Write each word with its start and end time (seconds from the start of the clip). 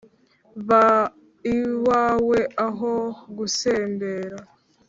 Ba 0.67 0.85
iwawe 1.55 2.39
aho 2.67 2.93
gusembera 3.37 4.37